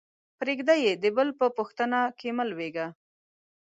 [0.39, 2.87] پرېږده يې؛ د بل په پوستينه کې مه لویېږه.